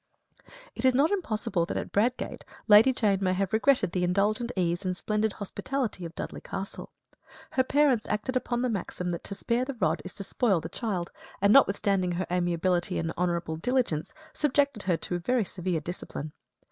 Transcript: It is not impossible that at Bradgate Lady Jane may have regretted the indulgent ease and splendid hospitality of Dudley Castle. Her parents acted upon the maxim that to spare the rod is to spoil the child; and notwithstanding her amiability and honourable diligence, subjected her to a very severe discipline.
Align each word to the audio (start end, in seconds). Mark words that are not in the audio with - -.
It 0.73 0.83
is 0.83 0.95
not 0.95 1.11
impossible 1.11 1.67
that 1.67 1.77
at 1.77 1.91
Bradgate 1.91 2.41
Lady 2.67 2.91
Jane 2.91 3.19
may 3.21 3.33
have 3.33 3.53
regretted 3.53 3.91
the 3.91 4.03
indulgent 4.03 4.51
ease 4.55 4.83
and 4.83 4.97
splendid 4.97 5.33
hospitality 5.33 6.05
of 6.05 6.15
Dudley 6.15 6.41
Castle. 6.41 6.91
Her 7.51 7.63
parents 7.63 8.07
acted 8.09 8.35
upon 8.35 8.63
the 8.63 8.69
maxim 8.71 9.11
that 9.11 9.23
to 9.25 9.35
spare 9.35 9.63
the 9.63 9.75
rod 9.75 10.01
is 10.03 10.15
to 10.15 10.23
spoil 10.23 10.59
the 10.59 10.69
child; 10.69 11.11
and 11.39 11.53
notwithstanding 11.53 12.13
her 12.13 12.25
amiability 12.31 12.97
and 12.97 13.13
honourable 13.15 13.57
diligence, 13.57 14.11
subjected 14.33 14.81
her 14.81 14.97
to 14.97 15.13
a 15.13 15.19
very 15.19 15.45
severe 15.45 15.79
discipline. 15.81 16.31